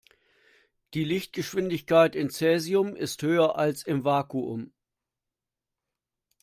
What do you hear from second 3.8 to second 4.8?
im Vakuum.